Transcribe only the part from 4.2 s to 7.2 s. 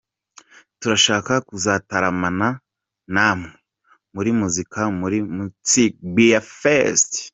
muzika muri Mutzing Beer Fest.